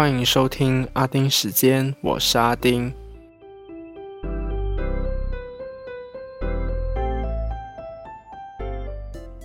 [0.00, 2.90] 欢迎收听阿丁时间，我是阿丁。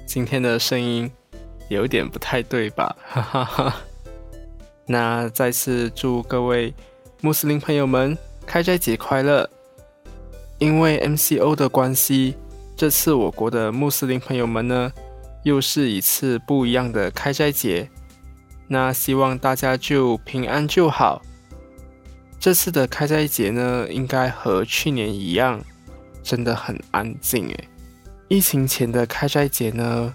[0.05, 1.11] 今天的声音
[1.67, 2.95] 有点不太对吧？
[3.05, 3.81] 哈哈哈。
[4.85, 6.73] 那再次祝各位
[7.19, 9.49] 穆斯林朋友们开斋节快乐！
[10.57, 12.37] 因为 MCO 的关系，
[12.77, 14.89] 这次我国的穆斯林朋友们呢，
[15.43, 17.89] 又是一次不一样的开斋节。
[18.67, 21.21] 那希望大家就平安就好。
[22.39, 25.59] 这次的开斋节呢，应该和去年一样，
[26.21, 27.69] 真的很安静诶。
[28.27, 30.13] 疫情前的开斋节呢，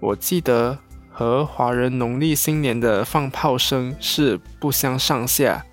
[0.00, 0.78] 我记得
[1.10, 5.64] 和华人农历新年的放炮声是不相上下。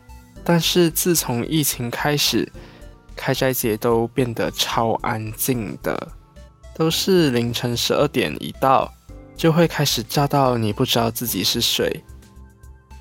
[0.46, 2.52] 但是自从疫情开始，
[3.16, 6.10] 开斋节都变得超安静的，
[6.76, 8.94] 都是凌晨十二点一到，
[9.38, 12.04] 就会开始炸到你不知道自己是谁。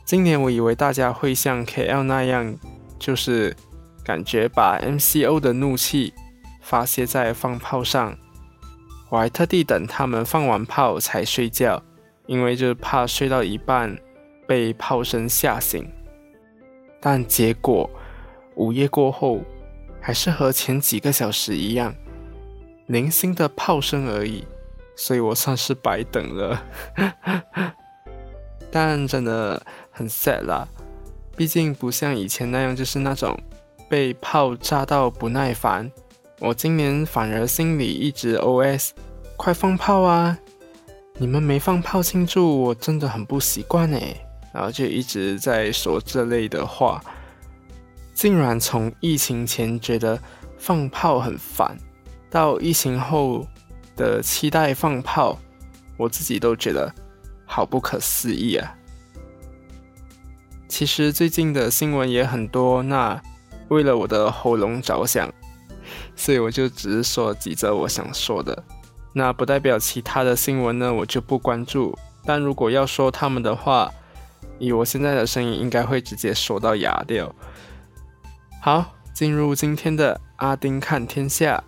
[0.05, 2.56] 今年我以为大家会像 KL 那样，
[2.98, 3.56] 就是
[4.05, 6.12] 感觉把 MCO 的怒气
[6.61, 8.17] 发泄在放炮上，
[9.09, 11.83] 我还特地等他们放完炮才睡觉，
[12.27, 13.98] 因为就怕睡到一半
[14.47, 15.91] 被炮声吓醒。
[17.00, 17.89] 但结果
[18.56, 19.42] 午夜过后。
[20.05, 21.94] 还是和前几个小时一样，
[22.87, 24.44] 零星的炮声而已，
[24.97, 26.61] 所以我算是白等了。
[28.73, 30.67] 但真的很 sad 啦，
[31.37, 33.39] 毕竟不像以前那样，就是那种
[33.89, 35.92] 被炮炸到不耐烦。
[36.41, 38.91] 我今年反而心里一直 OS：
[39.37, 40.37] 快放炮啊！
[41.19, 44.17] 你们没放炮庆祝，我真的很不习惯哎。
[44.53, 47.00] 然后就一直在说这类的话。
[48.15, 50.19] 竟然从疫情前觉得
[50.59, 51.77] 放炮很烦，
[52.31, 53.47] 到疫情后
[53.97, 55.39] 的期待放炮，
[55.97, 56.93] 我自己都觉得
[57.53, 58.75] 好不可思议啊！
[60.67, 63.21] 其实最近的新闻也很多，那
[63.69, 65.31] 为了我的喉咙着想，
[66.16, 68.65] 所以我就只是说几则我想说的。
[69.12, 71.94] 那不代表其他的新闻呢，我就不关注。
[72.25, 73.93] 但如果要说他们的话，
[74.59, 77.34] 以我现在的声音，应该会直接说到哑掉。
[78.62, 81.62] 好，进入今天的阿丁看天下。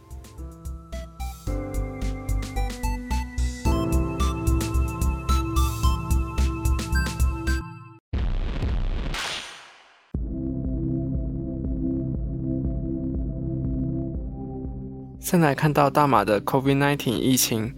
[15.34, 17.74] 先来看到大马的 COVID-19 疫情，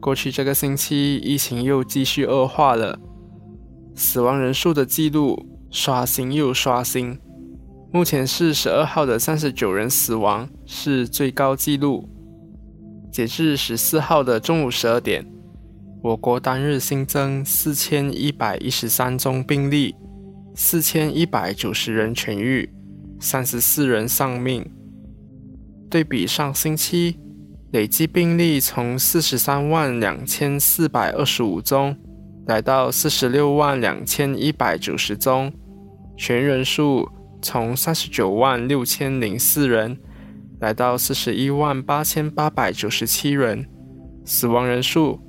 [0.00, 2.98] 过去这个星期疫情又继续恶化了，
[3.94, 5.38] 死亡人数的记录
[5.70, 7.16] 刷新又刷新。
[7.92, 12.08] 目前是十二号的三十九人死亡，是最高纪录。
[13.12, 15.24] 截至十四号的中午十二点，
[16.02, 19.94] 我国单日新增四千一百一十三宗病例，
[20.56, 22.68] 四千一百九十人痊愈，
[23.20, 24.68] 三十四人丧命。
[25.90, 27.18] 对比上星期，
[27.72, 31.96] 累计病例从四十三万两千四百二十五宗，
[32.46, 35.52] 来到四十六万两千一百九十宗，
[36.16, 37.08] 全人数。
[37.46, 39.98] 从三十九万六千零四人
[40.60, 43.66] 来到四十一万八千八百九十七人，
[44.24, 45.20] 死亡人数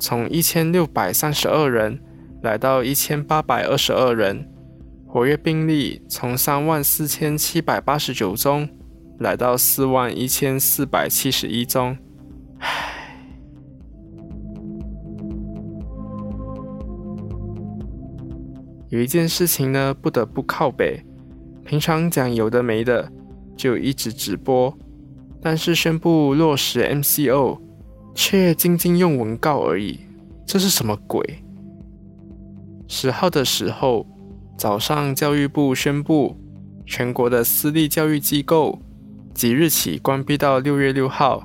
[0.00, 1.96] 从一千六百三十二人
[2.42, 4.50] 来到一千八百二十二人，
[5.06, 8.68] 活跃病例从三万四千七百八十九宗
[9.20, 11.96] 来到四万一千四百七十一宗。
[12.58, 13.18] 唉，
[18.88, 21.04] 有一件事情呢，不得不靠北。
[21.66, 23.12] 平常讲有的没的，
[23.54, 24.74] 就一直直播，
[25.42, 27.60] 但是宣布落实 MCO，
[28.14, 30.00] 却仅仅用文告而已，
[30.46, 31.44] 这是什么鬼？
[32.88, 34.06] 十号的时候，
[34.56, 36.36] 早上教育部宣布，
[36.86, 38.80] 全国的私立教育机构
[39.34, 41.44] 即日起关闭到六月六号，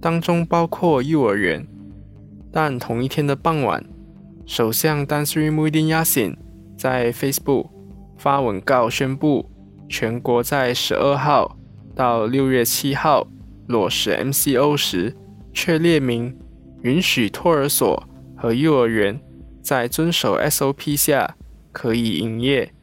[0.00, 1.66] 当中包括幼儿园。
[2.52, 3.84] 但同一天的傍晚，
[4.44, 6.36] 首相丹斯里穆丁亚辛
[6.76, 7.68] 在 Facebook。
[8.18, 9.50] 发文告宣布，
[9.88, 11.56] 全国在十二号
[11.94, 13.26] 到六月七号
[13.66, 15.16] 落实 MCO 时，
[15.54, 16.36] 却列明
[16.82, 18.06] 允许托儿所
[18.36, 19.18] 和幼儿园
[19.62, 21.34] 在遵守 SOP 下
[21.72, 22.74] 可以营业。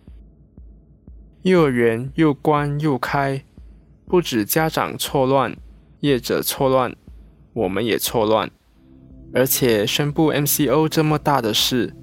[1.44, 3.44] 幼儿园又关又开，
[4.08, 5.54] 不止家长错乱，
[6.00, 6.96] 业者错乱，
[7.54, 8.50] 我们也错乱。
[9.34, 11.94] 而且宣布 MCO 这么大的事。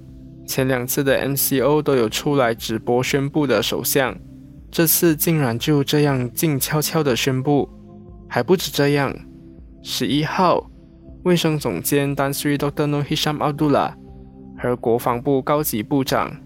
[0.45, 4.15] 前两次的 MCO 都有出来直播宣布的首相，
[4.69, 7.67] 这次竟然就这样静悄悄的宣布，
[8.29, 9.11] 还不止这样。
[9.81, 10.69] 十一号，
[11.23, 12.87] 卫生总监丹斯里 Dr.
[12.87, 13.95] Nohisham Abdullah
[14.59, 16.39] 和国防部高级部长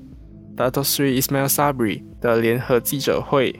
[0.55, 3.59] Dato Sri Ismail Sabri 的联合记者会。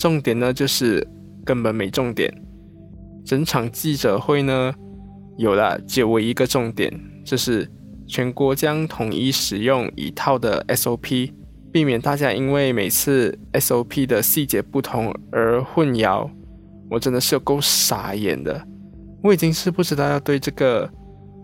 [0.00, 1.06] 重点呢，就是
[1.44, 2.32] 根本没重点。
[3.22, 4.72] 整场记者会呢，
[5.36, 6.90] 有了只有一个重点，
[7.22, 7.70] 就是
[8.08, 11.30] 全国将统一使用一套的 SOP，
[11.70, 16.26] 避免大家因为每次 SOP 的细节不同而混淆。
[16.90, 18.66] 我真的是有够傻眼的，
[19.22, 20.90] 我已经是不知道要对这个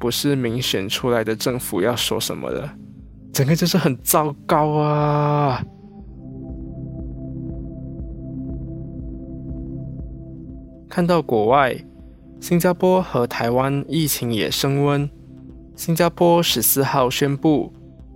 [0.00, 2.72] 不是民选出来的政府要说什么了，
[3.34, 5.62] 整个就是很糟糕啊！
[10.96, 11.76] 看到国外，
[12.40, 15.06] 新加坡和台湾疫情也升温，
[15.74, 17.70] 新加坡十四号宣布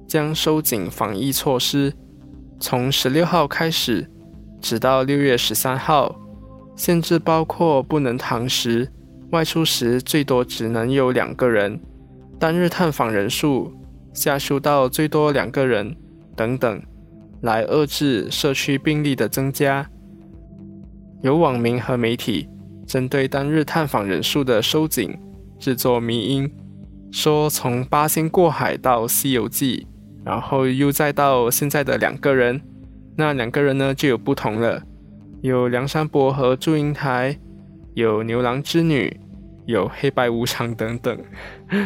[0.09, 1.93] 将收紧防疫措施，
[2.59, 4.11] 从十六号开始，
[4.63, 6.19] 直到六月十三号。
[6.75, 8.91] 限制包括不能堂食，
[9.31, 11.79] 外出时最多只能有两个人，
[12.39, 13.75] 单日探访人数
[14.15, 15.95] 下修到最多两个人
[16.35, 16.83] 等等，
[17.43, 19.87] 来遏制社区病例的增加。
[21.21, 22.49] 有网民和媒体
[22.91, 25.17] 针对单日探访人数的收紧
[25.61, 26.53] 制作迷音，
[27.13, 29.87] 说从八仙过海到《西游记》，
[30.27, 32.61] 然后又再到现在的两个人，
[33.17, 34.83] 那两个人呢就有不同了。
[35.41, 37.39] 有梁山伯和祝英台，
[37.95, 39.21] 有牛郎织女，
[39.67, 41.17] 有黑白无常等等。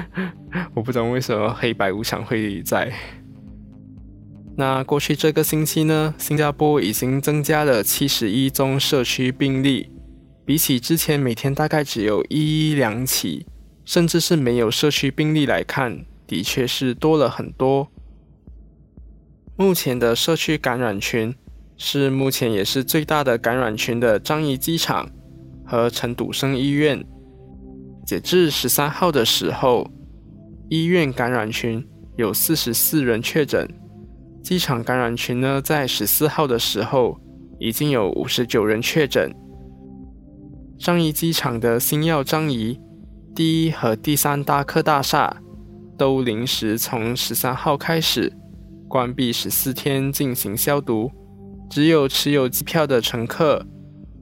[0.73, 2.91] 我不懂为什么黑白无常会在。
[4.57, 9.91] 那过去这个星期呢，新加坡已经增加了七十一宗社区病例，
[10.45, 13.47] 比起之前每天大概只有一两起，
[13.85, 17.89] 甚至是没有社区病例来看，的确是多了很多。
[19.57, 21.35] 目前的社区感染群。
[21.77, 25.11] 是目前也是最大的感染群的樟宜机场
[25.67, 27.05] 和陈笃生医院。
[28.07, 29.91] 截至十三号的时候，
[30.69, 31.85] 医院感染群
[32.17, 33.69] 有四十四人确诊，
[34.41, 37.21] 机场感染群呢，在十四号的时候
[37.59, 39.35] 已经有五十九人确诊。
[40.85, 42.79] 樟宜机场的新药樟宜
[43.35, 45.35] 第一和第三大客大厦
[45.97, 48.31] 都临时从十三号开始
[48.87, 51.11] 关闭十四天进行消毒。
[51.71, 53.65] 只有持有机票的乘客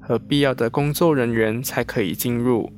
[0.00, 2.70] 和必要的工作人员才可以进入，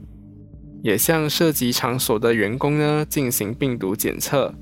[0.83, 4.55] 也向涉及场所的员工呢进行病毒检测。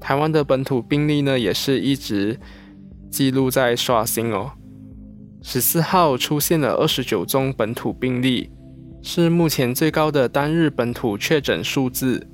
[0.00, 2.38] 台湾的本土病例呢也是一直
[3.12, 4.52] 记录在刷新哦，
[5.42, 8.50] 十四号出现了二十九宗本土病例，
[9.02, 12.26] 是目前最高的单日本土确诊数字。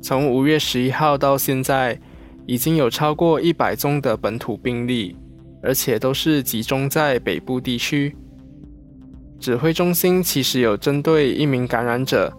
[0.00, 1.98] 从五月十一号到现在，
[2.46, 5.16] 已经有超过一百宗的本土病例，
[5.64, 8.16] 而且都是集中在北部地区。
[9.40, 12.32] 指挥中心其实有针对一名感染者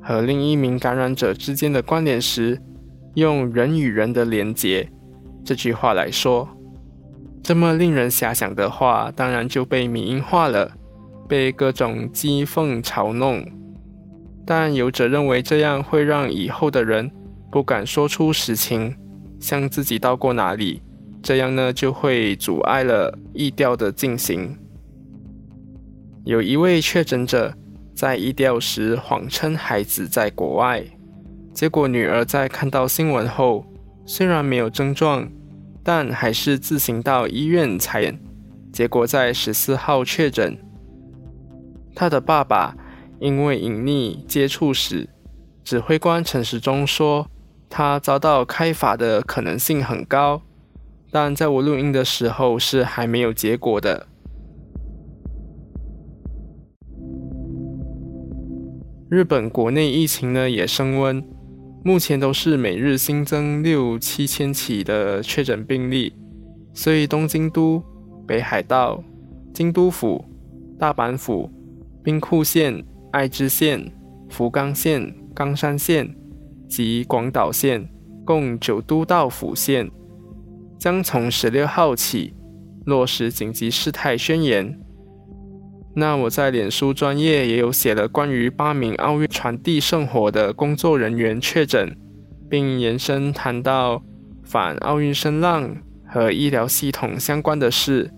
[0.00, 2.56] 和另一名感染者之间的关联时，
[3.16, 4.88] 用“人与人的连结”
[5.46, 6.48] 这句话来说。
[7.40, 10.72] 这么令人遐想的话，当然就被民音化了，
[11.28, 13.46] 被各种讥讽嘲弄。
[14.44, 17.08] 但有者认为这样会让以后的人
[17.52, 18.96] 不敢说出实情，
[19.38, 20.82] 向自己到过哪里，
[21.22, 24.58] 这样呢就会阻碍了疫调的进行。
[26.24, 27.54] 有一位确诊者
[27.94, 30.84] 在疫调时谎称孩子在国外，
[31.52, 33.64] 结果女儿在看到新闻后，
[34.06, 35.28] 虽然没有症状，
[35.82, 38.18] 但还是自行到医院采验，
[38.72, 40.56] 结果在十四号确诊。
[41.94, 42.74] 他的爸爸。
[43.18, 45.08] 因为隐匿接触史，
[45.64, 47.26] 指挥官陈时中说，
[47.70, 50.42] 他遭到开罚的可能性很高，
[51.10, 54.06] 但在我录音的时候是还没有结果的。
[59.08, 61.26] 日本国内疫情呢也升温，
[61.86, 66.12] 目前都是每日新增六七千起的确诊病例，
[66.74, 67.80] 所以东京都、
[68.26, 69.00] 北海道、
[69.54, 70.24] 京都府、
[70.80, 71.48] 大阪府、
[72.02, 72.84] 兵库县。
[73.12, 73.90] 爱知县、
[74.28, 76.12] 福冈县、冈山县
[76.68, 77.88] 及广岛县
[78.26, 79.88] 共九都道府县
[80.78, 82.34] 将从十六号起
[82.84, 84.78] 落实紧急事态宣言。
[85.98, 91.96] 那我在脸书专业也有写了关于八名奥运传递圣火的工作人员确诊，
[92.50, 94.02] 并延伸谈到
[94.44, 95.74] 反奥运声浪
[96.06, 98.10] 和医疗系统相关的事。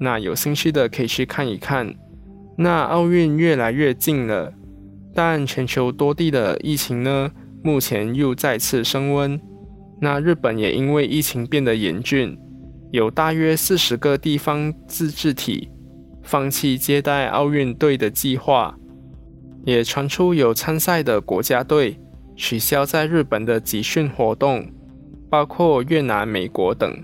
[0.00, 1.94] 那有兴趣的可以去看一看。
[2.56, 4.50] 那奥运越来越近了，
[5.14, 7.30] 但全球多地的疫情呢，
[7.62, 9.38] 目前又再次升温。
[10.00, 12.38] 那日本也因为疫情变得严峻，
[12.90, 15.68] 有大约四十个地方自治体
[16.28, 18.76] 放弃接待奥运队的计划，
[19.64, 21.98] 也传出有参赛的国家队
[22.36, 24.70] 取消在日本的集训活动，
[25.30, 27.02] 包括越南、美国等。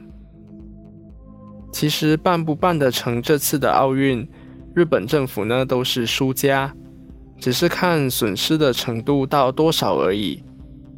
[1.72, 4.28] 其实办不办得成这次的奥运，
[4.74, 6.74] 日本政府呢都是输家，
[7.38, 10.44] 只是看损失的程度到多少而已。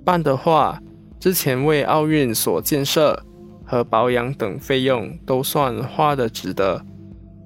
[0.05, 0.83] 办的话，
[1.21, 3.25] 之前为奥运所建设
[3.65, 6.85] 和保养等费用都算花的值得。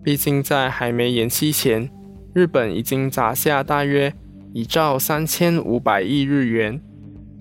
[0.02, 1.90] 毕竟在还没延期前，
[2.32, 4.12] 日本已经砸下大约
[4.52, 6.80] 一兆三千五百亿日元，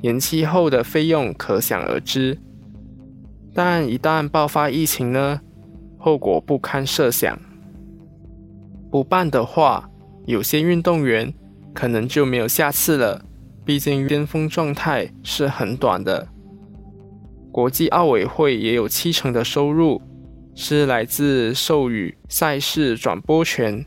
[0.01, 2.37] 延期后的费用可想而知。
[3.53, 5.41] 但一旦爆发疫情呢？
[5.97, 7.37] 后果不堪设想。
[8.89, 9.89] 不办的话，
[10.25, 11.33] 有些运动员
[11.73, 13.25] 可能就没有下次了。
[13.65, 16.27] 毕竟巅峰状态是很短的。
[17.51, 20.01] 国际奥委会也有七成的收入
[20.61, 23.85] 是来自授予赛事转播权，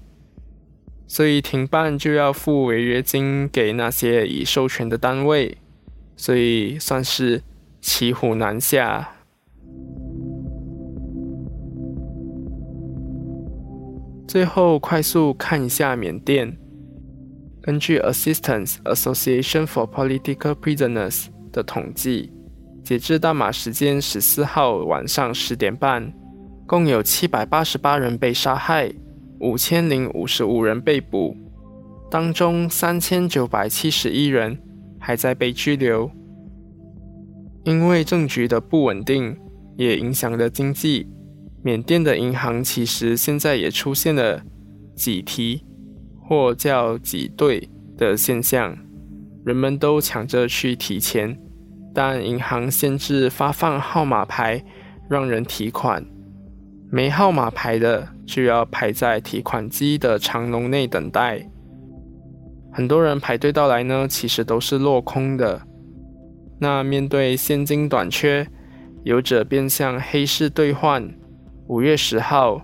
[1.06, 5.58] 所以停办就要付违约金给那些已授权的单位，
[6.16, 7.42] 所以算是
[7.82, 9.06] 骑虎难下。
[14.26, 16.56] 最后快速看一下缅甸。
[17.60, 22.32] 根据 Assistance Association for Political Prisoners 的统计，
[22.82, 26.10] 截至大马时间十四号晚上十点半，
[26.66, 28.92] 共有七百八十八人被杀害，
[29.40, 31.36] 五千零五十五人被捕，
[32.10, 34.58] 当中三千九百七十一人
[34.98, 36.10] 还在被拘留。
[37.64, 39.36] 因为政局的不稳定，
[39.76, 41.08] 也影响了经济。
[41.64, 44.42] 缅甸的银行其实现在也出现了
[44.96, 45.64] 挤提
[46.20, 48.76] 或叫挤兑的现象，
[49.44, 51.38] 人们都抢着去提钱，
[51.94, 54.64] 但银行限制发放号码牌
[55.08, 56.04] 让人提款，
[56.94, 61.48] 没号码牌的就要排在提款机的长龙内等待。
[62.70, 65.62] 很多人排队到来呢，其实都是落空的。
[66.58, 68.46] 那面对现金短缺，
[69.04, 71.10] 有者便向黑市兑换。
[71.66, 72.60] 五月十号，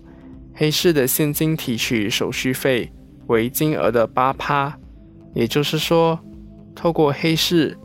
[0.52, 2.92] 黑市的现金提取手续费
[3.28, 4.78] 为金额的八趴，
[5.34, 6.20] 也就是说，
[6.74, 7.78] 透过黑市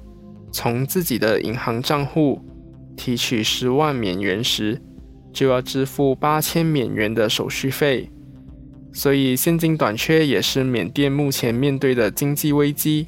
[0.51, 2.41] 从自己的银行账户
[2.97, 4.81] 提取十万缅元时，
[5.33, 8.09] 就要支付八千缅元的手续费。
[8.93, 13.07] 所以，现金短缺也是缅甸目前面对的经济危机。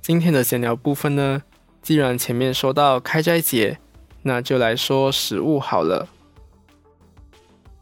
[0.00, 1.42] 今天的闲聊部分呢，
[1.88, 3.78] 既然前面说到开斋节，
[4.20, 6.06] 那就来说食物好了。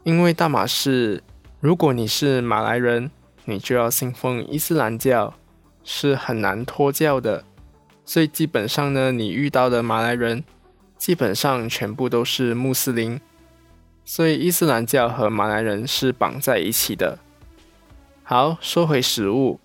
[0.05, 1.25] 因为大马士，
[1.59, 3.11] 如果你是马来人，
[3.47, 5.35] 你就要信奉伊斯兰教，
[5.83, 7.43] 是很难脱教的。
[8.05, 10.45] 所以基本上呢，你遇到的马来人，
[10.97, 13.21] 基本上全部都是穆斯林。
[14.05, 17.19] 所以伊斯兰教和马来人是绑在一起的。
[18.23, 19.59] 好，说回食物。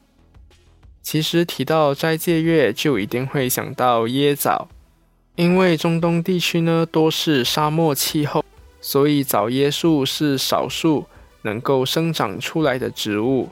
[1.01, 4.67] 其实提到斋戒月，就一定会想到椰枣，
[5.36, 8.46] 因为中东地区呢多是沙漠气候，
[8.79, 11.05] 所以枣椰树是少数
[11.41, 13.50] 能够生长出来的植物。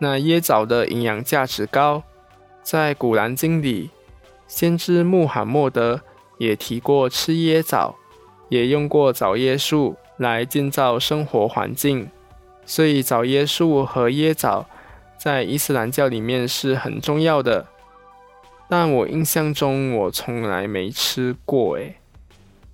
[0.00, 2.02] 那椰枣的营养价值高，
[2.62, 3.90] 在古兰经里，
[4.46, 6.02] 先知穆罕默德
[6.36, 7.96] 也提过吃椰枣，
[8.50, 12.08] 也用过枣椰树来建造生活环境，
[12.66, 14.66] 所以枣椰树和椰枣。
[15.18, 17.66] 在伊斯兰教里面是很重要的，
[18.68, 21.96] 但我印象中我从来没吃过诶。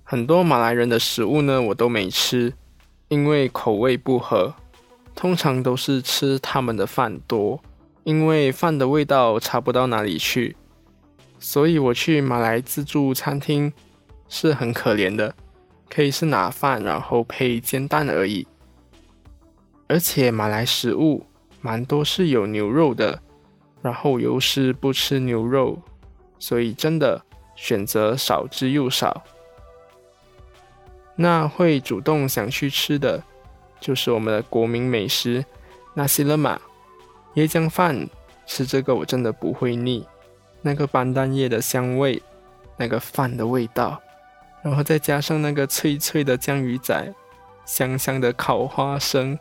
[0.03, 2.53] 很多马来人的食物呢，我都没吃，
[3.07, 4.53] 因为口味不合。
[5.15, 7.59] 通常都是吃他们的饭多，
[8.03, 10.55] 因为饭的味道差不到哪里去。
[11.39, 13.71] 所以我去马来自助餐厅
[14.27, 15.33] 是很可怜的，
[15.89, 18.45] 可以是拿饭然后配煎蛋而已。
[19.87, 21.25] 而且马来食物。
[21.65, 23.19] 蛮多是有牛肉的，
[23.81, 25.81] 然后又是不吃牛肉，
[26.37, 27.19] 所以真的
[27.55, 29.23] 选择少之又少。
[31.15, 33.23] 那会主动想去吃的，
[33.79, 35.43] 就是我们的国民美食
[35.95, 36.61] 纳西勒玛
[37.33, 38.07] 椰浆饭。
[38.45, 40.05] 吃这个我真的不会腻，
[40.61, 42.21] 那个班蛋叶的香味，
[42.77, 43.99] 那个饭的味道，
[44.61, 47.11] 然后再加上那个脆脆的江鱼仔，
[47.65, 49.39] 香香的烤花生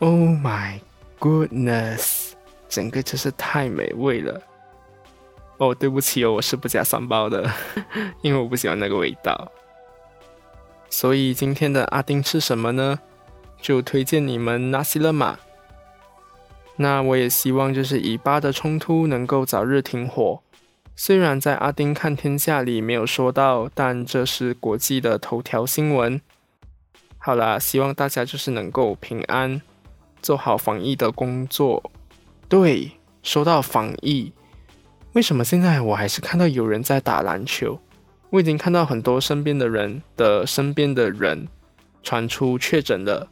[0.00, 0.78] ，Oh my！
[1.24, 2.32] Goodness，
[2.68, 4.42] 整个真是太美味了。
[5.56, 7.50] 哦，对不起哦，我是不加三包的，
[8.20, 9.50] 因为我不喜欢那个味道。
[10.90, 13.00] 所以今天的阿丁吃什么呢？
[13.58, 15.38] 就推荐你们纳西勒马。
[16.76, 20.42] 那我也希望就是以巴的冲突能够早日停火。
[20.94, 26.20] 虽然在阿丁看天下里没有说到，但这是国际的头条新闻。
[27.16, 29.62] 好啦，希望大家就是能够平安，
[30.24, 31.90] 做好防疫的工作。
[32.48, 34.32] 对，说到防疫，
[35.12, 37.78] 为什么现在我还是看到有人在打篮球？
[38.30, 41.46] 我已经看到很多身边的人的身边的人
[42.02, 43.28] 传出确诊了，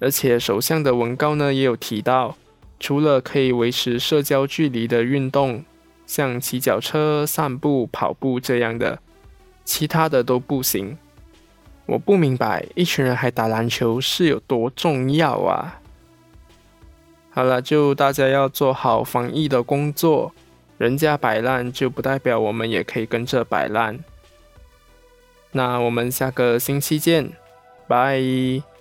[0.00, 2.38] 而且首相的文告呢也有提到，
[2.80, 5.62] 除了可以维持社交距离的运动。
[6.06, 8.98] 像骑脚车、散步、跑步这样的，
[9.64, 10.98] 其他的都不行。
[11.86, 15.80] 我不明白，一群人还打篮球是有多重要啊！
[17.34, 20.32] 好了，就大家要做好防疫的工作。
[20.78, 23.98] 人家摆烂，就不代表我们也可以跟着摆烂。
[25.52, 27.32] 那我们下个星期见，
[27.88, 28.73] 拜。